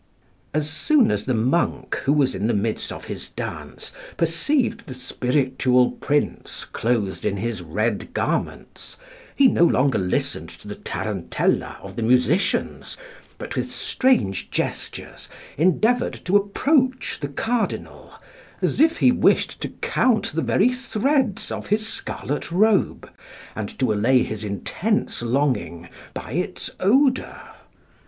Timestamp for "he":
9.35-9.47, 18.97-19.11